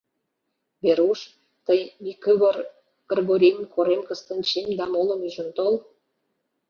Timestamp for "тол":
5.57-5.73